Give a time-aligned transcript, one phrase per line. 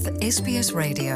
[0.00, 1.14] with SBS Radio.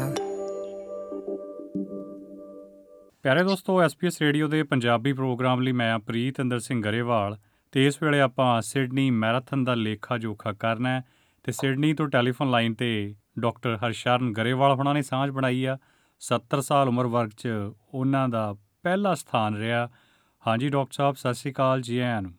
[3.23, 7.37] ਪਿਆਰੇ ਦੋਸਤੋ SPS radio ਦੇ ਪੰਜਾਬੀ ਪ੍ਰੋਗਰਾਮ ਲਈ ਮੈਂ ਪ੍ਰੀਤ ਅੰਦਰ ਸਿੰਘ ਗਰੇਵਾਲ
[7.71, 11.03] ਤੇ ਇਸ ਵੇਲੇ ਆਪਾਂ ਸਿਡਨੀ ਮੈਰਾਥਨ ਦਾ ਲੇਖਾ ਜੋਖਾ ਕਰਨਾ ਹੈ
[11.43, 15.77] ਤੇ ਸਿਡਨੀ ਤੋਂ ਟੈਲੀਫੋਨ ਲਾਈਨ ਤੇ ਡਾਕਟਰ ਹਰਸ਼ਰਨ ਗਰੇਵਾਲ ਹੁਣਾਂ ਨੇ ਸਾਂਝ ਬਣਾਈ ਆ।
[16.21, 17.47] 70 ਸਾਲ ਉਮਰ ਵਰਗ 'ਚ
[17.93, 19.89] ਉਹਨਾਂ ਦਾ ਪਹਿਲਾ ਸਥਾਨ ਰਿਹਾ।
[20.47, 22.31] ਹਾਂਜੀ ਡਾਕਟਰ ਸਾਹਿਬ ਸਤਿ ਸ਼੍ਰੀ ਅਕਾਲ ਜੀ ਆਇਆਂ ਨੂੰ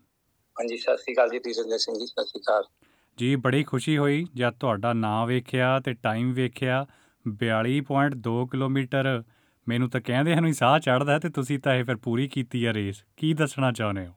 [0.56, 2.85] ਹਾਂਜੀ ਸਤਿ ਸ੍ਰੀ ਅਕਾਲ ਜੀ ਤੀਰੰਦਰ ਸਿੰਘ ਜੀ ਸਤਿ ਸ੍ਰੀ ਅਕਾਲ।
[3.18, 6.84] ਜੀ ਬੜੀ ਖੁਸ਼ੀ ਹੋਈ ਜਦ ਤੁਹਾਡਾ ਨਾਮ ਵੇਖਿਆ ਤੇ ਟਾਈਮ ਵੇਖਿਆ
[7.26, 9.22] 42.2 ਕਿਲੋਮੀਟਰ
[9.66, 12.72] ਮੈਨੂੰ ਤਾਂ ਕਹਿੰਦੇ ਹਨ ਵੀ ਸਾਹ ਚੜਦਾ ਤੇ ਤੁਸੀਂ ਤਾਂ ਇਹ ਫਿਰ ਪੂਰੀ ਕੀਤੀ ਆ
[12.72, 14.12] ਰੇਸ ਕੀ ਦੱਸਣਾ ਚਾਹੁੰਦੇ ਹੋ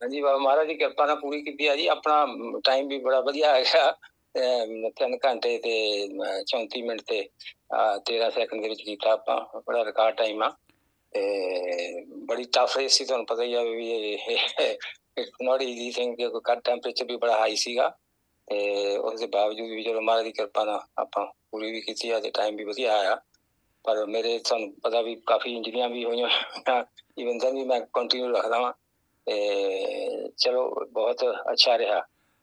[0.00, 2.26] ਹਾਂਜੀ ਬਾਬਾ ਮਹਾਰਾਜ ਦੀ ਕਿਰਪਾ ਨਾਲ ਪੂਰੀ ਕੀਤੀ ਆ ਜੀ ਆਪਣਾ
[2.64, 3.90] ਟਾਈਮ ਵੀ ਬੜਾ ਵਧੀਆ ਹੈਗਾ
[4.36, 5.72] ਅਮ ਤਿੰਨ ਘੰਟੇ ਤੇ
[6.06, 6.22] ਅਮ
[6.52, 7.22] 34 ਮਿੰਟ ਤੇ
[7.74, 10.48] ਅਹ 13 ਸੈਕਿੰਡ ਦੇ ਵਿੱਚ ਕੀਤਾ ਆਪਾਂ ਬੜਾ ਰਿਕਾਰਡ ਟਾਈਮ ਆ
[11.12, 14.76] ਤੇ ਬੜੀ ਟਫ ਰੇਸ ਸੀ ਤੁਹਾਨੂੰ ਪਤਾ ਹੀ ਆ ਵੀ ਇਹ
[15.42, 17.90] ਨੋਟ ਈਜ਼ੀ ਥਿੰਗ ਕਿ ਕੱਟ ਟੈਂਪਰੇਚਰ ਵੀ ਬੜਾ ਹਾਈ ਸੀਗਾ
[18.52, 22.20] ਤੇ ਉਸ ਦੇ ਬਾਵਜੂਦ ਵੀ ਜਦੋਂ ਮਹਾਰਾਜ ਦੀ ਕਿਰਪਾ ਨਾਲ ਆਪਾਂ ਪੂਰੀ ਵੀ ਕੀਤੀ ਆ
[22.20, 23.16] ਤੇ ਟਾਈਮ ਵੀ ਵਧੀਆ ਆਇਆ।
[23.84, 26.28] ਪਰ ਮੇਰੇ ਤੁਹਾਨੂੰ ਪਤਾ ਵੀ ਕਾਫੀ ਇੰਜਰੀਆਂ ਵੀ ਹੋਈਆਂ
[27.18, 28.72] ਇਵਨ ਤਾਂ ਵੀ ਮੈਂ ਕੰਟੀਨਿਊ ਰੱਖਦਾ ਵਾਂ।
[29.26, 32.00] ਤੇ ਚਲੋ ਬਹੁਤ ਅੱਛਾ ਰਿਹਾ।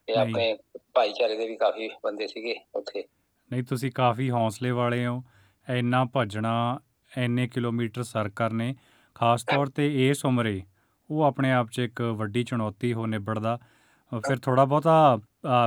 [0.07, 0.57] ਤੇ। ਆਪਣੇ
[0.93, 3.03] ਭਾਈਚਾਰੇ ਦੇ ਵੀ ਕਾਫੀ ਬੰਦੇ ਸੀਗੇ ਉੱਥੇ।
[3.51, 5.23] ਨਹੀਂ ਤੁਸੀਂ ਕਾਫੀ ਹੌਸਲੇ ਵਾਲੇ ਹੋ।
[5.67, 6.79] ਇੰਨਾ ਭੱਜਣਾ
[7.17, 8.75] ਇੰਨੇ ਕਿਲੋਮੀਟਰ ਸਰ ਕਰਨੇ
[9.15, 10.61] ਖਾਸ ਤੌਰ ਤੇ ਇਸ ਉਮਰੇ
[11.09, 13.59] ਉਹ ਆਪਣੇ ਆਪ 'ਚ ਇੱਕ ਵੱਡੀ ਚੁਣੌਤੀ ਹੋ ਨਿਬੜਦਾ।
[14.27, 15.19] ਫਿਰ ਥੋੜਾ ਬਹੁਤਾ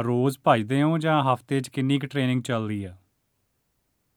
[0.04, 2.94] ਰੋਜ਼ ਭੱਜਦੇ ਹੋ ਜਾਂ ਹਫਤੇ 'ਚ ਕਿੰਨੀ ਕੁ ਟ੍ਰੇਨਿੰਗ ਚੱਲਦੀ ਆ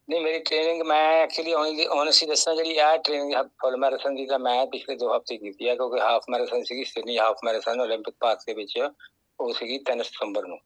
[0.08, 1.52] ਨਹੀਂ ਮੇਰੀ ਟ੍ਰੇਨਿੰਗ ਮੈਂ ਐਕਚੁਅਲੀ
[1.86, 5.74] ਓਨੈਸਟਲੀ ਦੱਸਾਂ ਜਿਹੜੀ ਆ ਟ੍ਰੇਨਿੰਗ ਫੁੱਲ ਮੈਰਾਥਨ ਦੀ ਤਾਂ ਮੈਂ ਪਿਛਲੇ 2 ਹਫ਼ਤੇ ਕੀਤੀ ਹੈ
[5.74, 10.46] ਕਿਉਂਕਿ ਹਾਫ ਮੈਰਾਥਨ ਸੀਗੀ ਸਿਡਨੀ ਹਾਫ ਮੈਰਾਥਨ 올림픽 ਪਾਰਕ ਦੇ ਵਿੱਚ ਉਹ ਸੀਗੀ 3 ਸਤੰਬਰ
[10.46, 10.58] ਨੂੰ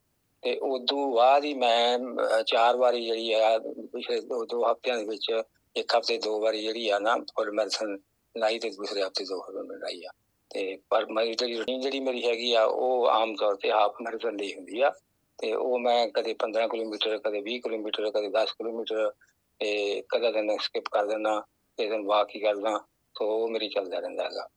[0.43, 3.59] ਤੇ ਉਦੋਂ ਬਾਅਦ ਹੀ ਮੈਂ ਅਹ, ਚਾਰ ਵਾਰੀ ਜਿਹੜੀ ਆ
[3.93, 5.31] ਪਿਛਲੇ ਦੋ ਦੋ ਹਫ਼ਤਿਆਂ ਦੇ ਵਿੱਚ
[5.77, 7.97] ਇੱਕ ਹਫ਼ਤੇ ਦੋ ਵਾਰੀ ਜਿਹੜੀ ਆ ਨਾ ਫੁੱਲ ਮੈਰਾਥਨ
[8.35, 10.11] ਲਾਈ ਤੇ ਦੂਸਰੇ ਹਫ਼ਤੇ ਦੋ ਫੁੱਲ ਲਾਈ ਆ
[10.52, 14.36] ਤੇ ਪਰ ਮੇਰੀ ਜਿਹੜੀ ਰੂਟੀਨ ਜਿਹੜੀ ਮੇਰੀ ਹੈਗੀ ਆ ਉਹ ਆਮ ਤੌਰ ਤੇ ਹਾਫ ਮੈਰਾਥਨ
[14.36, 14.92] ਲਈ ਹੁੰਦੀ ਆ।
[15.40, 19.12] ਤੇ ਉਹ ਮੈਂ ਕਦੇ 15 ਕਿਲੋਮੀਟਰ ਕਦੇ 20 ਕਿਲੋਮੀਟਰ ਕਦੇ 10 ਕਿਲੋਮੀਟਰ
[19.60, 21.40] ਤੇ ਕਦੇ ਦਿਨ ਸਕਿਪ ਕਰ ਦਿੰਦਾ
[21.78, 22.78] ਤੇ ਦਿਨ ਵਾਕ ਹੀ ਕਰਦਾ
[23.16, 24.48] ਸੋ ਉਹ ਮੇਰੀ ਚੱਲਦਾ ਰਹਿੰਦਾ ਹੈਗਾ।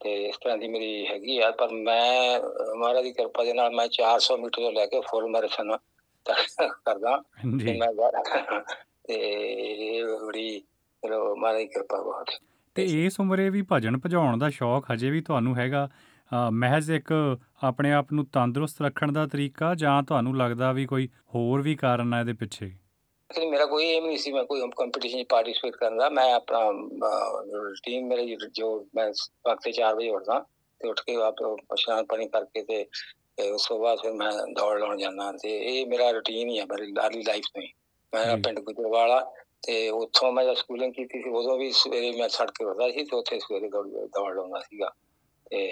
[0.00, 2.40] ਤੇ ਇਸ ਤਰ੍ਹਾਂ ਦੀ ਮੇਰੀ ਹੈਗੀ ਆ ਪਰ ਮੈਂ
[2.76, 5.76] ਮਹਾਰਾਜ ਦੀ ਕਿਰਪਾ ਦੇ ਨਾਲ ਮੈਂ 400 ਮੀਟਰ ਤੋਂ ਲੈ ਕੇ ਫੁੱਲ ਮੈਰਾਥਨ
[6.26, 7.16] ਤੱਕ ਕਰਦਾ
[7.58, 7.92] ਤੇ ਜੀ ਮੈਂ
[9.04, 10.62] ਤੇ ਇਹ ਬੜੀ
[11.02, 12.38] ਮਹਾਰਾਜ ਦੀ ਕਿਰਪਾ ਬਹੁਤ। ਹੈ।
[12.74, 15.88] ਤੇ ਇਸ ਉਮਰੇ ਵੀ ਭਜਨ ਭਜਾਉਣ ਦਾ ਸ਼ੌਕ ਹਜੇ ਵੀ ਤੁਹਾਨੂੰ ਹੈਗਾ।
[16.52, 21.62] ਮਹਿਜ਼ ਇੱਕ ਆਪਣੇ ਆਪ ਨੂੰ ਤੰਦਰੁਸਤ ਰੱਖਣ ਦਾ ਤਰੀਕਾ ਜਾਂ ਤੁਹਾਨੂੰ ਲੱਗਦਾ ਵੀ ਕੋਈ ਹੋਰ
[21.62, 22.66] ਵੀ ਕਾਰਨ ਆ ਇਹਦੇ ਪਿੱਛੇ?
[22.66, 26.58] ਲੇਕਿਨ ਮੇਰਾ ਕੋਈ ਏਮ ਨਹੀਂ ਸੀ ਮੈਂ ਕੋਈ ਕੰਪੀਟੀਸ਼ਨ 'ਚ ਪਾਰਟਿਸਿਪੇਟ ਕਰਨ ਦਾ। ਮੈਂ ਆਪਣਾ
[27.54, 29.06] ਰੂਟੀਨ ਮੇਰੇ ਜੋ ਮੈਂ
[29.48, 30.38] ਵਕਤ 4 ਵਜੇ ਉੱਠਦਾ
[30.80, 31.42] ਤੇ ਉੱਠ ਕੇ ਆਪ
[31.74, 32.84] ਇਸ਼ਨਾਨ ਪਾਣੀ ਕਰਕੇ ਤੇ
[33.36, 36.64] ਤੇ ਉਸ ਤੋਂ ਬਾਅਦ ਫਿਰ ਮੈਂ ਦੌੜ ਲਾਉਣ ਜਾਂਦਾ। ਤੇ ਇਹ ਮੇਰਾ ਰੂਟੀਨ ਹੀ ਹੈ
[36.64, 37.68] ਮੇਰੀ ਲਾਈਫ ਤੋਂ ਹੀ।
[38.12, 39.20] ਮੈਂ। ਪਿੰਡ ਗੁਜਰਵਾਲਾ
[39.66, 43.04] ਤੇ ਉੱਥੋਂ ਮੈਂ ਜਦ ਸਕੂਲਿੰਗ ਕੀਤੀ ਸੀ, ਉਦੋਂ ਵੀ ਸਵੇਰੇ ਮੈਂ ਸੜਕ ਤੇ ਉੱਠਦਾ ਸੀ
[43.04, 44.92] ਤੇ ਉੱਥੇ ਸਵੇਰੇ ਦੌੜ ਦੌੜ ਲਾਉਂਦਾ ਸੀਗਾ।
[45.50, 45.66] ਤੇ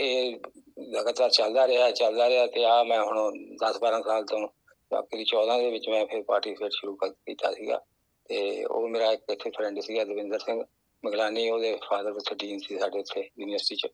[0.00, 0.36] ਇਹ
[0.80, 3.32] ਲਗਾਤਾਰ ਚੱਲਦਾ ਰਿਹਾ ਚੱਲਦਾ ਰਿਹਾ ਤੇ ਆ ਮੈਂ ਹੁਣ
[3.64, 4.48] 10 12 ਸਾਲ ਤੋਂ,
[4.92, 7.80] ਬਾਕੀ 14 ਦੇ ਵਿੱਚ ਮੈਂ ਫਿਰ ਪਾਰਟੀਸਪੇਟ ਸ਼ੁਰੂ ਕਰ ਕੀਤਾ ਸੀਗਾ।
[8.28, 10.64] ਤੇ ਉਹ ਮੇਰਾ ਇੱਕ ਇੱਥੇ ਫਰੈਂਡ ਸੀਗਾ ਦਵਿੰਦਰ ਸਿੰਘ
[11.04, 13.86] ਮਗਲਾਨੀ, ਉਹਦੇ ਫਾਦਰ ਉੱਥੇ ਡੀਨ ਸੀ ਸਾਡੇ ਉੱਥੇ ਯੂਨੀਵਰਸਿਟੀ ਚ।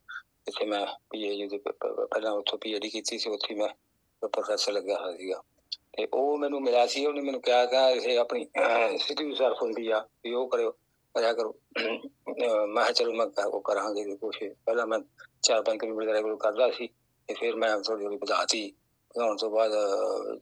[0.46, 3.68] ਜਿੱਥੇ ਮੈਂ ਪੀਏਯੂ ਦੇ ਪ- ਪ- ਪਹਿਲਾਂ ਉੱਥੋਂ ਪੀਐਚਡੀ ਕੀਤੀ ਸੀ, ਉੱਥੇ ਮੈਂ
[4.26, 5.42] ਪ੍ਰੋਫੈਸਰ ਲੱਗਿਆ ਹੋਇਆ ਸੀਗਾ।
[5.96, 8.46] ਤੇ ਉਹ ਮੈਨੂੰ ਮਿਲਿਆ ਸੀ ਉਹਨੇ ਮੈਨੂੰ ਕਿਹਾ ਕਿ ਇਹ ਆਪਣੀ
[8.98, 10.70] ਸਿਟੀ ਸਰਫ ਹੁੰਦੀ ਆ ਵੀ ਉਹ ਕਰਿਓ
[11.14, 11.54] ਕਰਿਆ ਕਰੋ।
[12.66, 14.98] ਮੈਂ ਚਲੋ ਮੈਂ ਕਰ- ਉਹ ਕਰਾਂਗੇ ਵੀ ਕੋਸ਼ਿਸ਼ ਪਹਿਲਾਂ ਮੈਂ
[15.42, 16.88] 4-5 ਕਿਲੋਮੀਟਰ ਰੈਗੂਲਰ ਕਰਦਾ ਸੀ
[17.28, 18.72] ਤੇ ਫਿਰ ਮੈਂ ਥੋੜੀ ਥੋੜੀ ਵਧਾਤੀ।
[19.16, 19.72] ਵਧਾਉਣ ਤੋਂ ਬਾਅਦ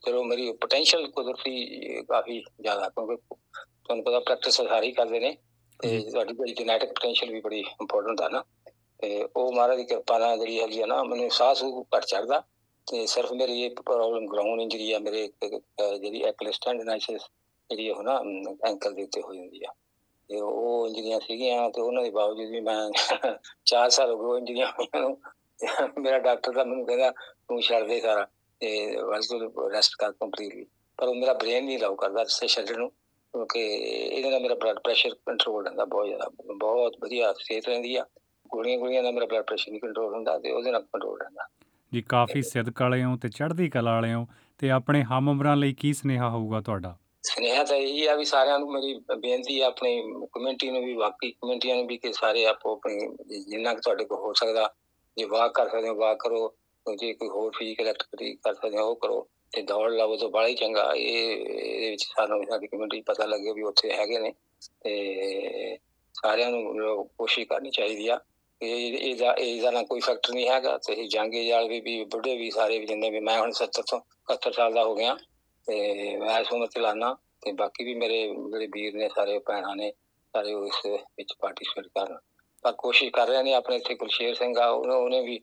[0.07, 5.37] ਚਲੋ ਮੇਰੀ ਪੋਟੈਂਸ਼ੀਅਲ ਕੁਦਰਤੀ ਕਾਫੀ ਜ਼ਿਆਦਾ ਕਿਉਂਕਿ ਤੁਹਾਨੂੰ ਪਤਾ ਪ੍ਰੈਕਟਿਸ ਸਾਰੇ ਕਰਦੇ ਨੇ
[5.81, 8.45] ਤੇ। ਤੁਹਾਡੀ ਜਿਹੜੀ ਜੈਨੇਟਿਕ ਪੋਟੈਂਸ਼ੀਅਲ ਵੀ ਬੜੀ ਇੰਪੋਰਟੈਂਟ ਆ ਨਾ।
[8.99, 12.43] ਤੇ ਉਹ ਮਹਾਰਾਜ ਦੀ ਕਿਰਪਾ ਨਾਲ ਜਿਹੜੀ ਹੈਗੀ ਆ ਨਾ ਮੈਨੂੰ ਸਾਹ ਸੂ ਘੱਟ ਚੜਦਾ
[12.91, 17.23] ਤੇ ਸਿਰਫ ਮੇਰੀ ਇਹ ਪ੍ਰੋਬਲਮ ਗਰਾਊਂਡ ਇੰਜਰੀ ਆ ਮੇਰੇ ਇੱਕ- ਇੱਕ, ਅਹ, ਜਿਹੜੀ ਐਕਲਿਸ ਟੈਂਡਨਾਈਸਿਸ
[17.71, 18.23] ਜਿਹੜੀ ਉਹ ਨਾ
[18.69, 19.73] ਐਂਕਲ ਦੇ ਉੱਤੇ ਹੋ ਜਾਂਦੀ ਆ।
[20.29, 22.91] ਤੇ ਉਹ ਇੰਜਰੀਆਂ ਸੀਗੀਆਂ ਤੇ ਉਹਨਾਂ ਦੇ ਬਾਵਜੂਦ ਵੀ ਮੈਂ
[23.65, 25.17] 4 ਸਾਲ ਹੋ ਗਏ ਉਹ ਇੰਜਰੀਆਂ ਹੋਈਆਂ ਨੂੰ।
[25.59, 25.67] ਤੇ
[26.01, 27.11] ਮੇਰਾ ਡਾਕਟਰ ਦਾ ਮੈਨੂੰ ਕਹਿੰਦਾ
[27.49, 28.27] ਤੂੰ ਛੱਡ ਦੇ ਸਾਰਾ
[28.61, 30.67] ਤੇ ਬਸ ਤੂੰ ਰੈਸਟ ਕਰ ਕੰਪਲੀਟਲੀ
[30.97, 33.61] ਪਰ ਉਹ ਮੇਰਾ ਬ੍ਰੇਨ ਨਹੀਂ ਲਾਉ ਕਰਦਾ ਸੇ ਛੱਡਣ ਨੂੰ ਕਿਉਂਕਿ
[34.13, 38.07] ਇਹਦੇ ਨਾਲ ਮੇਰਾ ਬਲੱਡ ਪ੍ਰੈਸ਼ਰ ਕੰਟਰੋਲ ਰਹਿੰਦਾ ਬਹੁਤ ਜ਼ਿਆਦਾ। ਬਹੁਤ ਵਧੀਆ ਸਿਹਤ ਰਹਿੰਦੀ ਆ।
[38.49, 41.49] ਗੋਲੀਆਂ ਗੋਲੀਆਂ ਨਾਲ ਮੇਰਾ ਬਲੱਡ ਪ੍ਰੈਸ਼ਰ ਨਹੀਂ ਕੰਟਰੋਲ ਹੁੰਦਾ ਤੇ ਉਹਦੇ ਨਾਲ ਕੰਟਰੋਲ ਰਹਿੰਦਾ।
[41.95, 44.27] ਜੀ ਕਾਫੀ ਸਿਦਕ ਵਾਲੇ ਹੋ ਤੇ ਚੜ੍ਹਦੀ ਕਲਾ ਵਾਲੇ ਹੋ
[44.59, 46.97] ਤੇ ਆਪਣੇ ਹਮ ਉਮਰਾਂ ਲਈ ਕੀ ਸੁਨੇਹਾ ਹੋਊਗਾ ਤੁਹਾਡਾ?
[47.23, 50.03] ਸੁਨੇਹਾ ਤਾਂ ਇਹੀ ਆ ਵੀ ਸਾਰਿਆਂ ਨੂੰ ਮੇਰੀ ਬੇਨਤੀ ਆ, ਆਪਣੀ
[50.33, 52.99] ਕਮਿਊਨਿਟੀ ਨੂੰ ਵੀ, ਬਾਕੀ ਕਮਿਊਨਿਟੀਆਂ ਨੂੰ ਵੀ ਕਿ ਸਾਰੇ ਆਪੋ ਆਪਣੀ,
[53.51, 54.75] ਜਿੰਨਾ ਕੁ ਤੁਹਾਡੇ ਕੋਲ ਹੋ ਸਕਦਾ,
[55.19, 56.55] ਜੇ ਵਾਕ ਕਰ ਸਕਦੇ ਹੋ, ਵਾਕ ਕਰੋ
[56.97, 60.47] ਜੇ ਕੋਈ ਹੋਰ ਫਿਜ਼ੀਕਲ ਐਕਟੀਵਿਟੀ ਕਰ ਸਕਦੇ ਹੋ, ਉਹ ਕਰੋ, ਤੇ ਦੌੜ ਲਾਓ ਤਾਂ ਬੜਾ
[60.47, 64.35] ਹੀ ਚੰਗਾ, ਇਹ, ਇਹਦੇ ਵਿੱਚ ਸਾਨੂੰ ਸਾਡੀ ਕਮਿਊਨਿਟੀ ਪਤਾ ਲੱਗੇ ਵੀ ਉੱਥੇ ਹੈਗੇ ਨੇ,
[64.83, 65.77] ਤੇ
[66.15, 68.21] ਸਾਰਿਆਂ ਨੂੰ ਲੋ- ਕੋਸ਼ਿਸ਼ ਕਰਨੀ ਚਾਹੀਦੀ ਆ।
[68.63, 72.37] ਇਹ ਇਹਦਾ ਇਹਦਾ ਨਾ ਕੋਈ ਫੈਕਟਰ ਨਹੀਂ ਹੈਗਾ। ਤੇ ਇਹ ਜਾਂਗੇ ਜਾਲ ਵੀ ਵੀ ਬੁੱਢੇ
[72.37, 74.01] ਵੀ ਸਾਰੇ ਵੀ ਜਿੰਨੇ ਵੀ, ਮੈਂ ਹੁਣ 70 ਤੋਂ
[74.33, 75.15] 71 ਸਾਲ ਦਾ ਹੋ ਗਿਆ।
[75.67, 79.91] ਤੇ ਮੈਂ ਇਸ ਉਮਰ ਚਲਾਨਾ ਤੇ ਬਾਕੀ ਵੀ ਮੇਰੇ ਜਿਹੜੇ ਵੀਰ ਨੇ, ਸਾਰੇ ਭੈਣਾਂ ਨੇ,
[80.33, 82.19] ਸਾਰੇ ਉਸ ਵਿੱਚ ਪਾਰਟਿਸਿਪੇਟ ਕਰਨ।
[82.63, 85.41] ਪਰ ਕੋਸ਼ਿਸ਼ ਕਰ ਰਹੇ ਨੇ ਆਪਣੇ ਇੱਥੇ ਗੁਲਸ਼ੇਰ ਸਿੰਘ ਆ, ਉਹਨੇ ਉਹਨੇ ਵੀ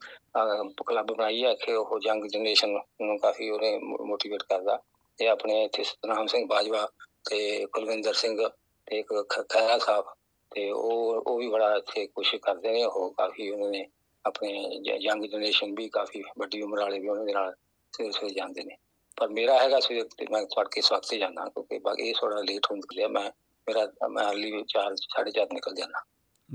[0.87, 2.69] ਕਲੱਬ ਬਣਾਈ ਹੈ ਕਿ ਉਹ ਯੰਗ ਜਨਰੇਸ਼ਨ
[3.01, 4.79] ਨੂੰ ਕਾਫੀ ਉਹਨੇ ਮੋਟੀਵੇਟ ਕਰਦਾ।
[5.17, 6.89] ਤੇ ਆਪਣੇ ਇੱਥੇ ਸਤਨਾਮ ਸਿੰਘ ਬਾਜਵਾ
[7.29, 8.47] ਤੇ ਕੁਲਵਿੰਦਰ ਸਿੰਘ
[8.85, 10.05] ਤੇ ਇੱਕ ਖ- ਖਹਿਰਾ ਸਾਹਿਬ
[10.51, 13.87] ਤੇ ਉਹ ਉਹ ਵੀ ਬੜਾ ਇੱਥੇ ਕੋਸ਼ਿਸ਼ ਕਰਦੇ ਨੇ ਉਹ ਕਾਫੀ ਉਹਨਾਂ ਨੇ
[14.25, 17.55] ਆਪਣੇ ਯੰਗ ਜਨਰੇਸ਼ਨ ਵੀ ਕਾਫੀ ਵੱਡੀ ਉਮਰ ਵਾਲੇ ਵੀ ਉਹਨਾਂ ਦੇ ਨਾਲ
[17.93, 18.77] ਸਵੇਰੇ ਸਵੇਰੇ ਜਾਂਦੇ ਨੇ।
[19.17, 22.65] ਪਰ ਮੇਰਾ ਹੈਗਾ ਸਵੇਰੇ ਤੇ ਮੈਂ ਤੜਕੇ ਸਵਖਤੇ ਤੇ ਜਾਂਦਾ ਕਿਉਂਕਿ ਬਾਕੀ ਇਹ ਥੋੜਾ ਲੇਟ
[22.71, 23.31] ਹੋਣ ਲਿਆ ਮੈਂ
[23.67, 26.05] ਮੇਰਾ ਮੈਂ ਅਰਲੀ 4 4:30 ਨਿਕਲ ਜਾਂਦਾ।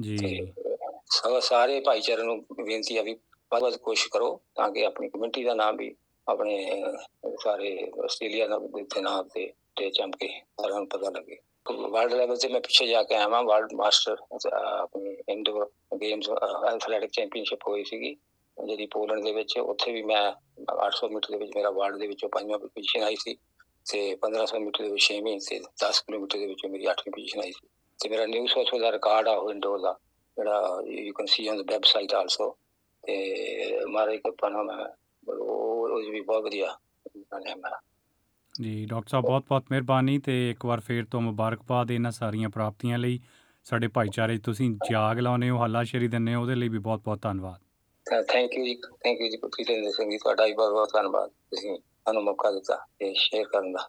[0.00, 0.52] ਜੀ।
[1.10, 3.16] ਸਭ ਸਾਰੇ ਭਾਈਚਾਰੇ ਨੂੰ ਬੇਨਤੀ ਆ ਵੀ
[3.52, 5.96] ਵੱਧ ਕੋਸ਼ਿਸ਼ ਕਰੋ ਤਾਂ ਕਿ ਆਪਣੀ ਕਮਿਊਨਿਟੀ ਦਾ ਨਾਮ ਵੀ
[6.28, 6.84] ਆਪਣੇ
[7.42, 11.38] ਸਾਰੇ ਆਸਟ੍ਰੇਲੀਆ ਦਾ ਦੇ ਨਾਮ ਤੇ ਤੇ ਚਮਕੇ ਸਾਰਿਆਂ ਨੂੰ ਪਤਾ ਲੱਗੇ।
[11.72, 14.16] ਵਰਲਡ ਲੈਵਲ ਤੇ ਮੈਂ ਪਿੱਛੇ ਜਾ ਕੇ ਆਇਆ ਵਾਂ ਵਰਲਡ ਮਾਸਟਰ
[14.52, 15.70] ਆਪਣੀ ਇੰਡੋਰ
[16.00, 16.30] ਗੇਮਸ
[16.66, 18.14] ਐਥਲੈਟਿਕ ਚੈਂਪੀਅਨਸ਼ਿਪ ਹੋਈ ਸੀਗੀ
[18.56, 20.22] ਜਿਹੜੀ ਪੋਲੈਂਡ ਦੇ ਵਿੱਚ ਉੱਥੇ ਵੀ ਮੈਂ
[20.76, 23.36] 800 ਮੀਟਰ ਦੇ ਵਿੱਚ ਮੇਰਾ ਵਰਲਡ ਦੇ ਵਿੱਚੋਂ ਪੰਜਵਾਂ ਪੋਜੀਸ਼ਨ ਆਈ ਸੀ
[23.86, 27.52] ਤੇ 1500 ਮੀਟਰ ਦੇ ਵਿੱਚ ਛੇਵੀਂ ਤੇ 10 ਕਿਲੋਮੀਟਰ ਦੇ ਵਿੱਚੋਂ ਮੇਰੀ 8ਵੀਂ ਪੋਜੀਸ਼ਨ ਆਈ
[27.52, 27.66] ਸੀ
[28.00, 29.96] ਤੇ ਮੇਰਾ ਨਿਊ ਸਾਊਥ ਦਾ ਰਿਕਾਰਡ ਆ ਉਹ ਇੰਡੋਰ ਦਾ
[30.36, 32.50] ਜਿਹੜਾ you can see on the website also
[33.04, 34.86] ਤੇ ਮਾਰੇ ਕਿਰਪਾ ਨਾਲ ਮੈਂ
[35.26, 36.76] ਉਹ ਉਹ ਵੀ ਬਹੁਤ ਵਧੀਆ
[37.30, 37.80] ਬਣਿਆ ਮੇਰਾ
[38.62, 42.98] ਜੀ ਡਾਕਟਰ ਸਾਹਿਬ ਬਹੁਤ ਬਹੁਤ ਮਿਹਰਬਾਨੀ ਤੇ ਇੱਕ ਵਾਰ ਫੇਰ ਤੋਂ ਮੁਬਾਰਕਬਾਦ ਇਹਨਾਂ ਸਾਰੀਆਂ ਪ੍ਰਾਪਤੀਆਂ
[42.98, 43.20] ਲਈ।
[43.64, 47.60] ਸਾਡੇ ਭਾਈਚਾਰੇ ਤੁਸੀਂ ਜਾਗ ਲਾਉਂਦੇ ਹੋ ਹੱਲਾਸ਼ੇਰੀ ਦਿੰਦੇ ਹੋ ਉਹਦੇ ਲਈ ਵੀ ਬਹੁਤ ਬਹੁਤ ਧੰਨਵਾਦ।
[48.32, 51.76] Thank you ji thank you ji Preetinder Singh ਜੀ ਤੁਹਾਡਾ ਵੀ ਬਹੁਤ ਬਹੁਤ ਧੰਨਵਾਦ। ਤੁਸੀਂ
[51.76, 53.88] ਸਾਨੂੰ ਮੌਕਾ ਦਿੱਤਾ ਤੇ ਸ਼ੇਅਰ ਕਰਨ ਦਾ।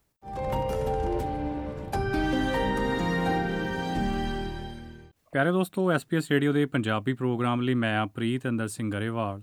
[5.32, 9.42] ਪਿਆਰੇ ਦੋਸਤੋ ਐਸਪੀਐਸ ਰੇਡੀਓ ਦੇ ਪੰਜਾਬੀ ਪ੍ਰੋਗਰਾਮ ਲਈ ਮੈਂ ਆ ਪ੍ਰੀਤ ਅੰਦਰ ਸਿੰਘ ਗਰੇਵਾਲ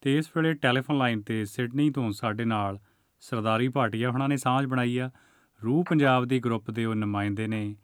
[0.00, 2.78] ਤੇ ਇਸ ਵੇਲੇ ਟੈਲੀਫੋਨ ਲਾਈਨ ਤੇ ਸਿਡਨੀ ਤੋਂ ਸਾਡੇ ਨਾਲ
[3.24, 5.10] ਸਰਦਾਰੀ ਭਾਟੀਆ ਹੁਣਾਂ ਨੇ ਸਾਂਝ ਬਣਾਈ ਆ।
[5.60, 7.74] ਰੂਹ ਪੰਜਾਬ ਦੀ ਗਰੁੱਪ ਦੇ ਉਹ ਨੁਮਾਇੰਦੇ ਨੇ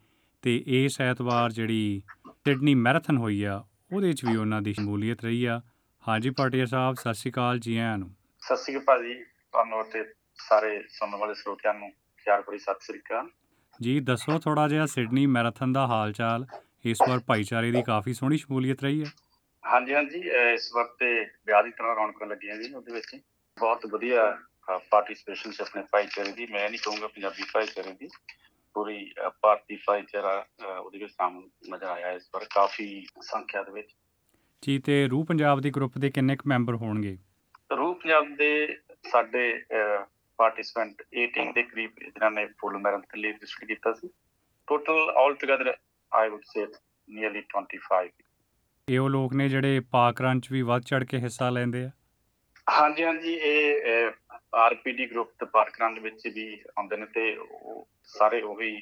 [0.43, 2.01] ਤੇ ਇਸ ਐਤਵਾਰ ਜਿਹੜੀ
[2.47, 5.61] ਸਿਡਨੀ ਮੈਰਾਥਨ ਹੋਈ ਆ ਉਹਦੇ 'ਚ ਵੀ ਉਹਨਾਂ ਦੀ ਸ਼ਮੂਲੀਅਤ ਰਹੀ ਆ।
[6.03, 8.09] ਹਾਂਜੀ ਭਾਟੀਆ ਸਾਹਿਬ ਸਤਿ ਸ਼੍ਰੀ ਅਕਾਲ ਜੀ ਆਇਆਂ ਨੂੰ।
[8.41, 10.03] ਸਤਿ ਸ਼੍ਰੀ ਅਕਾਲ ਭਾਜੀ ਤੁਹਾਨੂੰ ਤੇ
[10.39, 11.91] ਸਾਰੇ ਸੁਣਨ ਵਾਲੇ ਸਰੋਤਿਆਂ ਨੂੰ
[12.25, 13.29] ਪਿਆਰ ਭਰੀ ਸਤਿ ਸ਼੍ਰੀ ਅਕਾਲ।
[13.81, 16.45] ਜੀ ਦੱਸੋ ਥੋੜਾ ਜਿਹਾ ਸਿਡਨੀ ਮੈਰਾਥਨ ਦਾ ਹਾਲ ਚਾਲ
[16.85, 19.09] ਇਸ ਵਾਰ ਭਾਈਚਾਰੇ ਦੀ ਕਾਫੀ ਸੋਹਣੀ ਸ਼ਮੂਲੀਅਤ ਰਹੀ ਹੈ
[19.63, 20.19] ਹਾਂਜੀ ਹਾਂਜੀ
[20.53, 21.13] ਇਸ ਵਕਤ ਤੇ
[21.45, 23.15] ਵਿਆਹ ਦੀ ਤਰ੍ਹਾਂ ਰੌਣਕਾਂ ਲੱਗੀਆਂ ਜੀ ਉਹਦੇ ਵਿੱਚ।
[23.57, 24.23] ਬਹੁਤ ਵਧੀਆ
[24.89, 28.09] ਪਾਰਟਿਸਿਪੇਸ਼ਨ ਸੀ ਆਪਣੇ ਭਾਈਚਾਰੇ ਦੀ ਮੈਂ ਨਹੀਂ ਕਹੂੰਗਾ ਪੰਜਾਬੀ ਭਾਈਚਾਰੇ ਦੀ
[28.75, 30.45] ਪੂਰੀ ਭਾਰਤੀ ਭਾਈਚਾਰਾ
[30.79, 33.89] ਉਹਦੇ ਵਿੱਚ ਸਾਹਮਣੇ ਨਜ਼ਰ ਆਇਆ ਇਸ ਵਾਰ ਕਾਫੀ ਸੰਖਿਆ ਦੇ ਵਿੱਚ।
[34.63, 37.17] ਜੀ ਤੇ ਰੂਹ ਪੰਜਾਬ ਦੀ ਗਰੁੱਪ ਦੇ ਕਿੰਨੇ ਕੁ ਮੈਂਬਰ ਹੋਣਗੇ?
[37.77, 38.79] ਰੂਹ ਪੰਜਾਬ ਦੇ
[39.11, 39.63] ਸਾਡੇ
[40.39, 44.09] ਪਾਰਟਿਸਪੈਂਟ 18 ਦੇ ਕਰੀਬ ਜਿਨ੍ਹਾਂ ਨੇ ਫੁੱਲ ਮੈਰਾਥਨ ਲਈ ਰਜਿਸਟਰ ਕੀਤਾ ਸੀ।
[44.67, 45.73] Total all together
[46.11, 46.65] I would say
[47.09, 48.09] nearly 25
[48.87, 51.89] ਇਹ ਉਹ ਲੋਕ ਨੇ ਜਿਹੜੇ ਪਾਕ ਰਨ 'ਚ ਵੀ ਵੱਧ ਚੜ ਕੇ ਹਿੱਸਾ ਲੈਂਦੇ ਆ?
[52.67, 54.11] ਹਾਂਜੀ ਹਾਂਜੀ ਇਹ
[54.53, 56.45] ਆਰਪੀਡੀ ਗਰੁੱਪ ਤੇ ਪਾਰਕਰਾਂ ਦੇ ਵਿੱਚ ਵੀ
[56.77, 58.81] ਆਉਂਦੇ ਨੇ ਤੇ ਉਹ ਸਾਰੇ ਉਹੀ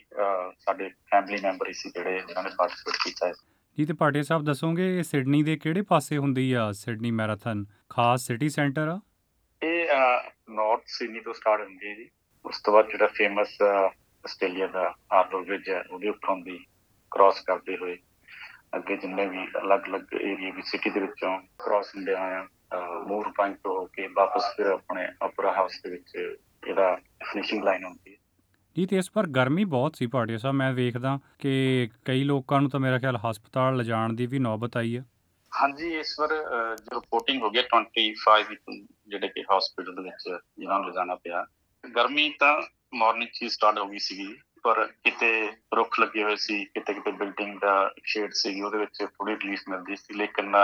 [0.59, 3.33] ਸਾਡੇ ਫੈਮਿਲੀ ਮੈਂਬਰ ਹੀ ਸੀ ਜਿਹੜੇ ਜਿਨ੍ਹਾਂ ਨੇ ਪਾਰਟਿਸਿਪੇਟ ਕੀਤਾ ਹੈ।
[3.77, 7.65] ਜੀ ਤੇ ਭਾਟੀਆ ਸਾਹਿਬ ਦੱਸੋਗੇ ਇਹ ਸਿਡਨੀ ਦੇ ਕਿਹੜੇ ਪਾਸੇ ਹੁੰਦੀ ਆ ਸਿਡਨੀ ਮੈਰਾਥਨ?
[7.89, 8.99] ਖਾਸ ਸਿਟੀ ਸੈਂਟਰ ਆ?
[9.61, 9.87] ਇਹ
[10.49, 12.09] ਨਾਰਥ ਸਿਡਨੀ ਤੋਂ ਸਟਾਰਟ ਹੁੰਦੀ ਜੀ।
[12.45, 16.57] ਉਸ ਤੋਂ ਬਾਅਦ ਜਿਹੜਾ ਫੇਮਸ ਆਸਟ੍ਰੇਲੀਆ ਦਾ ਹਾਰਬਰ ਬ੍ਰਿਜ ਹੈ ਉਹਦੇ ਉੱਪਰੋਂ ਦੀ
[17.11, 17.97] ਕ੍ਰਾਸ ਕਰਦੇ ਹੋਏ।
[18.75, 22.47] ਅੱਗੇ ਜਿੰਨੇ ਵੀ ਅਲੱਗ-ਅਲੱਗ ਏਰੀਆ ਵੀ ਸਿਟੀ ਦੇ ਵਿੱਚੋਂ ਕ੍ਰਾਸ ਹੁੰਦੇ ਆ।
[23.07, 26.37] ਮੂਰ ਪੁਆਇੰਟ ਤੋਂ ਹੋ ਕੇ ਵਾਪਸ ਫਿਰ ਆਪਣੇ ਅਪਰਾ ਹਾਊਸ ਦੇ ਵਿੱਚ
[26.67, 26.95] ਇਹਦਾ
[27.31, 28.17] ਫਿਨਿਸ਼ਿੰਗ ਲਾਈਨ ਹੁੰਦੀ ਹੈ।
[28.77, 32.69] ਜੀ ਤੇ ਇਸ ਵਾਰ ਗਰਮੀ ਬਹੁਤ ਸੀ ਭਾਟੀਆ ਸਾਹਿਬ। ਮੈਂ ਵੇਖਦਾ ਕਿ ਕਈ ਲੋਕਾਂ ਨੂੰ
[32.69, 35.03] ਤਾਂ ਮੇਰਾ ਖਿਆਲ ਹਸਪਤਾਲ ਲਿਜਾਣ ਦੀ ਵੀ ਨੌਬਤ ਆਈ ਆ
[35.61, 36.29] ਹਾਂਜੀ ਇਸ ਵਾਰ
[36.75, 38.11] ਜੋ ਰਿਪੋਰਟਿੰਗ ਹੋ ਗਿਆ 25
[39.07, 41.45] ਜਿਹੜੇ ਕਿ ਹਸਪੀਟਲ ਦੇ ਵਿੱਚ ਜਿਨ੍ਹਾਂ ਨੂੰ ਲਿਜਾਣਾ ਪਿਆ।
[41.95, 42.61] ਗਰਮੀ ਤਾਂ
[42.93, 47.59] ਮਾਰਨਿੰਗ ਚ ਸਟਾਰਟ ਹੋ ਗਈ ਸੀਗੀ। ਪਰ ਕਿਤੇ ਰੁੱਖ ਲੱਗੇ ਹੋਏ ਸੀ ਕਿਤੇ ਕਿਤੇ ਬਿਲਡਿੰਗ
[47.59, 50.55] ਦਾ ਸ਼ੇਡ ਸੀਗੀ ਉਹਦੇ ਵਿੱਚ ਥੋੜੀ ਰਿਲੀਫ ਮਿਲਦੀ ਸੀ ਲੇਕਿਨ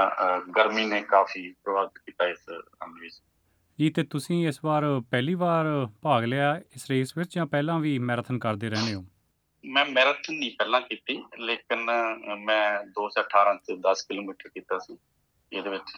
[0.55, 2.39] ਗਰਮੀ ਨੇ ਕਾਫੀ ਪ੍ਰਭਾਵਿਤ ਕੀਤਾ ਇਸ
[2.79, 3.21] ਕੰਮ ਵਿੱਚ।
[3.79, 7.99] ਜੀ ਤੇ ਤੁਸੀਂ ਇਸ ਵਾਰ ਪਹਿਲੀ ਵਾਰ ਭਾਗ ਲਿਆ ਇਸ ਰੇਸ ਵਿੱਚ ਜਾਂ ਪਹਿਲਾਂ ਵੀ
[7.99, 9.05] ਮੈਰਾਥਨ ਕਰਦੇ ਰਹਿੰਦੇ ਹੋ?
[9.65, 11.85] ਮੈਂ ਮੈਰਾਥਨ ਨਹੀਂ ਪਹਿਲਾਂ ਕੀਤੀ ਲੇਕਿਨ
[12.39, 14.97] ਮੈਂ 2018 ਚ 10 ਕਿਲੋਮੀਟਰ ਕੀਤਾ ਸੀ
[15.53, 15.97] ਇਹਦੇ ਵਿੱਚ।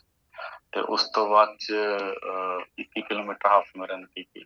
[0.72, 4.46] ਤੇ ਉਸ ਤੋਂ ਬਾਅਦ ਚ ਅਹ, 21 ਕਿਲੋਮੀਟਰ ਹਾਫ ਮੈਰਾਥਨ ਕੀਤੀ।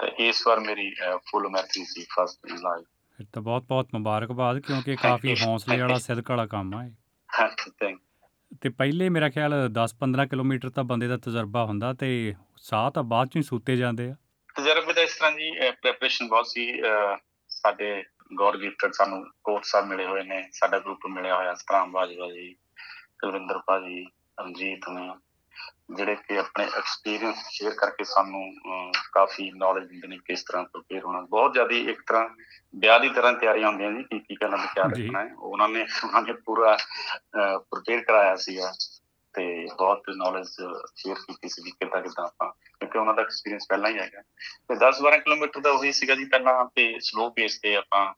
[0.00, 0.90] ਤੇ ਇਸ ਵਾਰ ਮੇਰੀ
[1.26, 2.84] ਫੁੱਲ ਮੈਰਾਥਨ ਸੀ ਫਸਟ ਲਾਈਫ
[3.18, 5.34] ਫਿਰ ਤਾਂ ਬਹੁਤ ਬਹੁਤ ਮੁਬਾਰਕਬਾਦ ਕਿਉਂਕਿ ਕਾਫੀ.
[5.36, 5.98] ਹੌਸਲੇ ਵਾਲਾ.
[5.98, 7.96] ਸਿਦਕ ਵਾਲਾ ਕੰਮ ਆ ਇਹ
[8.62, 12.08] ਤੇ ਪਹਿਲੇ ਮੇਰਾ ਖਿਆਲ 10-15 ਕਿਲੋਮੀਟਰ ਤਾਂ ਬੰਦੇ ਦਾ ਤਜਰਬਾ ਹੁੰਦਾ ਤੇ
[12.60, 14.14] ਸਾਹ ਤਾਂ ਬਾਅਦ ਚੋਂ ਹੀ ਸੂਤੇ ਜਾਂਦੇ ਆ
[14.56, 15.50] ਤਜਰਬੇ ਦਾ ਇਸ ਤਰ੍ਹਾਂ ਜੀ
[15.82, 16.66] ਪ੍ਰੈਪਰੇਸ਼ਨ ਬਹੁਤ ਸੀ
[17.50, 17.90] ਸਾਡੇ
[18.34, 22.52] ਗੌਰ ਗਿਫਟਡ ਸਾਨੂੰ ਕੋਚ ਸਾਹਿਬ ਮਿਲੇ ਹੋਏ ਨੇ ਸਾਡਾ ਗਰੁੱਪ ਮਿਲਿਆ ਹੋਇਆ ਸਤਰਾਮ ਬਾਜਵਾ ਜੀ
[23.20, 24.04] ਕੁਲਵਿੰਦਰ ਭਾਜੀ
[24.38, 25.08] ਰਣਜੀਤ ਨੇ
[25.96, 28.42] ਜਿਹੜੇ ਕਿ ਆਪਣੇ ਐਕਸਪੀਰੀਅੰਸ ਸ਼ੇਅਰ ਕਰਕੇ ਸਾਨੂੰ
[29.12, 32.28] ਕਾਫੀ ਨੌਲੇਜ ਦਿੰਦੇ ਨੇ ਕਿਸ ਤਰ੍ਹਾਂ ਪ੍ਰਪੇਅਰ ਹੋਣਾ। ਬਹੁਤ ਜ਼ਿਆਦਾ ਇੱਕ ਤਰ੍ਹਾਂ
[32.74, 35.86] ਵਿਆਹ ਦੀ ਤਰ੍ਹਾਂ ਤਿਆਰੀਆਂ ਹੁੰਦੀਆਂ ਜੀ ਕੀ ਕੀ ਕਰਨਾ ਤੇ ਕੀ ਰੱਖਣਾ ਹੈ। ਉਹਨਾਂ ਨੇ
[36.04, 36.76] ਉਹਨਾਂ ਨੇ ਪੂਰਾ
[37.36, 38.72] ਪ੍ਰਪੇਅਰ ਕਰਾਇਆ ਸੀਗਾ
[39.34, 43.98] ਤੇ ਬਹੁਤ ਨੌਲੇਜ ਸ਼ੇਅਰ ਕੀਤੀ ਸੀ ਕਿਦਾਂ ਕਿਦਾਂ ਆਪਾਂ ਕਿਉਂਕਿ ਉਹਨਾਂ ਦਾ ਐਕਸਪੀਰੀਅੰਸ ਪਹਿਲਾਂ ਹੀ
[43.98, 44.22] ਹੈਗਾ।
[44.68, 48.12] ਤੇ 10-12 ਕਿਲੋਮੀਟਰ ਦਾ ਉਹੀ ਸੀਗਾ ਜੀ ਪਹਿਲਾਂ ਤੇ ਸਲੋ ਪੇਸ ਤੇ ਆਪਾਂ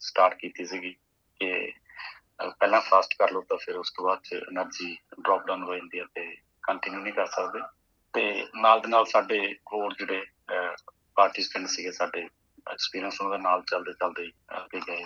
[0.00, 0.96] ਸਟਾਰਟ ਕੀਤੀ ਸੀਗੀ
[1.40, 1.72] ਕਿ
[2.42, 6.04] ਪਹਿਲਾਂ ਫਾਸਟ ਕਰ ਲਓ ਤਾਂ ਫਿਰ ਉਸ ਤੋਂ ਬਾਅਦ એનર્ਜੀ ਡ੍ਰੌਪ ਡਾਊਨ ਹੋ ਜਾਂਦੀ ਹੈ
[6.14, 7.60] ਤੇ ਕੰਟੀਨਿਊ ਨਹੀਂ ਕਰ ਸਕਦੇ।
[8.12, 10.26] ਤੇ ਨਾਲ ਦੇ ਨਾਲ ਸਾਡੇ ਹੋਰ ਜਿਹੜੇ
[11.14, 12.28] ਪਾਰਟਿਸਪੈਂਟ ਸੀਗੇ ਸਾਡੇ
[12.72, 15.04] ਐਕਸਪੀਰੀਅੰਸ ਉਹਨਾਂ ਦੇ ਨਾਲ ਚੱਲਦੇ ਚੱਲਦੇ ਅੱਗੇ ਗਏ।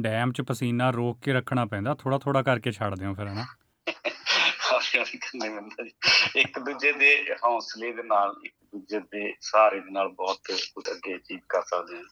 [0.00, 3.44] ਡੈਮ 'ਚ ਪਸੀਨਾ ਰੋਕ ਕੇ ਰੱਖਣਾ ਪੈਂਦਾ ਥੋੜਾ ਥੋੜਾ ਕਰਕੇ ਛੱਡ ਦਿਓ ਫਿਰ ਹਨਾ?
[6.36, 10.38] ਇੱਕ ਦੂਜੇ ਦੇ ਹੌਸਲੇ ਦੇ ਨਾਲ ਇੱਕ ਦੂਜੇ ਦੇ ਸਹਾਰੇ ਦੇ ਨਾਲ ਬਹੁਤ
[10.74, 12.04] ਕੁਝ ਅੱਗੇ ਅਚੀਵ ਕਰ ਸਕਦੇ ਹਾਂ।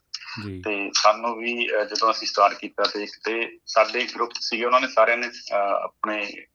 [0.45, 4.81] ਜੀ। ਤੇ ਸਾਨੂੰ ਵੀ ਜਦੋਂ ਅਸੀਂ ਸਟਾਰਟ ਕੀਤਾ ਤੇ ਇੱਕ ਤੇ ਸਾਡੇ ਗਰੁੱਪ ਸੀਗੇ ਉਹਨਾਂ
[4.81, 5.31] ਨੇ ਸਾਰਿਆਂ ਨੇ
[5.83, 6.47] ਆਪਣੇ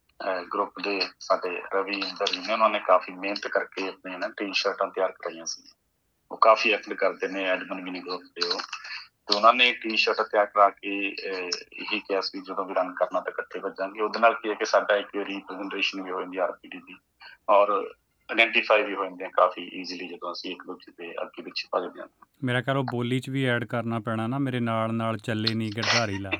[0.53, 4.87] ਗਰੁੱਪ ਦੇ ਸਾਡੇ ਰਵੀ ਇੰਦਰ ਜੀ ਨੇ ਉਹਨਾਂ ਨੇ ਕਾਫੀ ਮਿਹਨਤ ਕਰਕੇ ਆਪਣੇ ਨਾ ਟੀ-ਸ਼ਰਟਾਂ
[4.87, 5.63] ਤਿਆਰ ਕਰਾਈਆਂ ਸੀ।
[6.31, 8.61] ਉਹ ਕਾਫੀ ਐਫਰਟ ਕਰਦੇ ਨੇ ਐਡਮਨ ਮਿਨੀ ਗਰੁੱਪ ਦੇ ਉਹ।
[9.27, 13.19] ਤੇ ਉਹਨਾਂ ਨੇ ਟੀ-ਸ਼ਰਟ ਤਿਆਰ ਕਰਾ ਕੇ ਅਹ, ਇਹੀ ਕਿਹਾ ਸੀ ਜਦੋਂ ਵੀ ਰਨ ਕਰਨਾ
[13.19, 16.77] ਤਾਂ ਇਕੱਠੇ ਵੱਜਾਂਗੇ। ਉਹਦੇ ਨਾਲ ਕੀ ਹੈ ਕਿ ਸਾਡਾ ਇੱਕ ਰੀਪ੍ਰੈਜ਼ੈਂਟੇਸ਼ਨ ਵੀ ਹੋ ਜਾਂਦੀ ਆਰਪੀਡੀ
[16.77, 16.95] ਦੀ।
[17.49, 17.69] ਔਰ
[18.29, 22.01] ਆਇਡੈਂਟੀਫਾਈ ਵੀ ਹੋ ਜਾਂਦੇ ਆ ਕਾਫੀ ਈਜ਼ੀਲੀ ਜਦੋਂ ਅਸੀਂ ਇੱਕ ਦੂਜੇ ਦੇ ਅੱਗੇ ਪਿੱਛੇ ਭੱਜਦੇ
[22.01, 22.07] ਹਾਂ।
[22.43, 25.71] ਮੇਰਾ ਖਿਆਲ ਉਹ ਬੋਲੀ 'ਚ ਵੀ ਐਡ ਕਰਨਾ ਪੈਣਾ ਨਾ ਮੇਰੇ ਨਾਲ ਨਾਲ ਚੱਲੇ ਨਹੀਂ
[25.75, 26.37] ਗਿਰਧਾਰੀ ਲਾਲ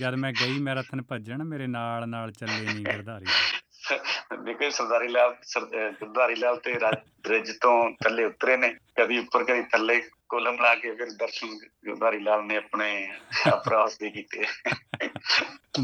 [0.00, 5.36] ਜਦ ਮੈਂ ਗਈ ਮੈਰਾਥਨ ਭੱਜਣ ਮੇਰੇ ਨਾਲ ਨਾਲ ਚੱਲੇ ਨਹੀਂ ਗਿਰਧਾਰੀ ਲਾਲ ਦੇਖੋ ਸਰਦਾਰੀ ਲਾਲ
[5.44, 10.94] ਸਰਦਾਰੀ ਲਾਲ ਤੇ ਰਾਜ ਤੋਂ ਥੱਲੇ ਉਤਰੇ ਨੇ ਕਦੀ ਉੱਪਰ ਕਦੀ ਥੱਲੇ ਕੋਲਮ ਲਾ ਕੇ
[10.94, 13.08] ਫਿਰ ਦਰਸ਼ਨ ਸਰਦਾਰੀ ਲਾਲ ਨੇ ਆਪਣੇ
[13.48, 14.44] ਅਪਰਾਸ ਦੇ ਕੀਤੇ।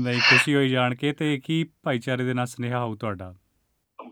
[0.00, 3.34] ਨਹੀਂ ਖੁਸ਼ੀ ਹੋਈ ਜਾਣ ਕੇ ਤੇ ਕੀ ਭਾਈਚਾਰੇ ਦੇ ਨਾਲ ਸੁਨੇਹਾ ਹੋਊ ਤੁਹਾਡਾ?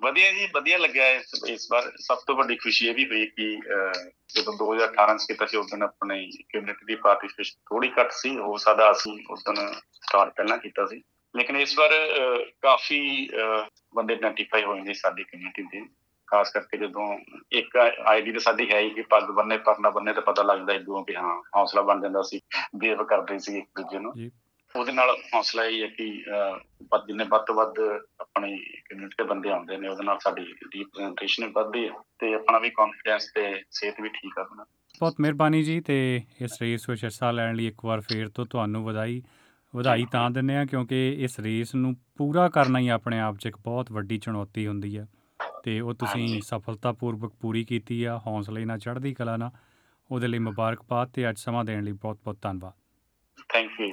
[0.03, 3.57] ਵਧੀਆ ਜੀ ਵਧੀਆ ਲੱਗਿਆ ਇਸ ਇਸ ਵਾਰ। ਸਭ ਤੋਂ ਵੱਡੀ ਖੁਸ਼ੀ ਇਹ ਵੀ ਹੋਈ ਕਿ
[3.57, 8.37] ਅਹ, ਜਦੋਂ 2018 ਚ ਕੀਤਾ ਸੀ ਉਸ ਦਿਨ ਆਪਣੇ ਕਮਿਊਨਿਟੀ ਦੀ ਪਾਰਟਿਸਿਪੇਸ਼ਨ ਥੋੜੀ ਘੱਟ ਸੀ
[8.39, 11.03] ਹੋ ਸਕਦਾ ਅਸੀਂ ਉਸ ਦਿਨ ਸਟਾਰਟ ਪਹਿਲਾਂ ਕੀਤਾ ਸੀ।
[11.37, 15.87] ਲੇਕਿਨ ਇਸ ਵਾਰ ਅਹ, ਕਾਫੀ ਅਹ, ਬੰਦੇ ਆਇਡੈਂਟੀਫਾਈ ਹੋਏ ਨੇ ਸਾਡੀ ਕਮਿਊਨਿਟੀ ਦੇ।
[16.27, 17.19] ਖਾਸ ਕਰਕੇ ਜਦੋਂ
[17.53, 21.05] ਇੱਕ ਆਈਡੀ ਤਾਂ ਸਾਡੀ ਹੈ ਹੀ ਕਿ ਪੱਗ ਬੰਨੇ ਪਰਨਾ ਬੰਨੇ ਤਾਂ ਪਤਾ ਲੱਗਦਾ ਇਦੋਂ
[21.05, 22.41] ਕਿ ਹਾਂ ਹੌਸਲਾ ਬਣ ਜਾਂਦਾ ਸੀ
[22.77, 24.31] ਬੇਵ ਕਰਦੇ ਸੀ ਇੱਕ ਦੂਜੇ ਨੂੰ। ਜੀ।
[24.77, 26.25] ਉਹਦੇ ਨਾਲ ਹੌਸਲਾ ਇਹ ਹੈ ਕਿ
[26.83, 27.79] ਵੱਧ ਜਿੰਨੇ ਵੱਧ ਤੋਂ ਵੱਧ
[28.21, 32.71] ਆਪਣੀ ਕਮਿਊਨਿਟੀ ਦੇ ਬੰਦੇ ਆਉਂਦੇ ਨੇ ਉਹਦੇ ਨਾਲ ਸਾਡੀ ਰਿਪਰੈਜ਼ੈਂਟੇਸ਼ਨ ਵੱਧਦੀ ਹੈ ਤੇ ਆਪਣਾ ਵੀ
[32.71, 34.65] ਕੌਨਫੀਡੈਂਸ ਤੇ ਸਿਹਤ ਵੀ ਠੀਕ ਆ ਆਪਣਾ।
[35.01, 38.85] ਬਹੁਤ ਮਿਹਰਬਾਨੀ ਜੀ ਤੇ ਇਸ ਰੇਸ ਵਿੱਚ ਹਿੱਸਾ ਲੈਣ ਲਈ ਇੱਕ ਵਾਰ ਫੇਰ ਤੋਂ ਤੁਹਾਨੂੰ
[38.85, 39.23] ਵਧਾਈ
[39.75, 43.57] ਵਧਾਈ ਤਾਂ ਦਿੰਦੇ ਆ ਕਿਉਂਕਿ ਇਸ ਰੇਸ ਨੂੰ ਪੂਰਾ ਕਰਨਾ ਹੀ ਆਪਣੇ ਆਪ 'ਚ ਇੱਕ
[43.57, 45.07] ਬਹੁਤ ਵੱਡੀ ਚੁਣੌਤੀ ਹੁੰਦੀ ਹੈ
[45.65, 49.51] ਤੇ ਉਹ ਤੁਸੀਂ। ਸਫਲਤਾਪੂਰਵਕ ਪੂਰੀ ਕੀਤੀ ਆ ਹੌਸਲੇ ਨਾਲ ਚੜ੍ਹਦੀ ਕਲਾ ਨਾਲ।
[50.11, 52.73] ਉਹਦੇ ਲਈ ਮੁਬਾਰਕਬਾਦ ਤੇ ਅੱਜ ਸਮਾਂ ਦੇਣ ਲਈ ਬਹੁਤ ਬਹੁਤ ਧੰਨਵਾਦ।
[53.53, 53.93] Thank you